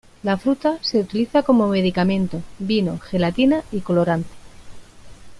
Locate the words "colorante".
3.81-4.31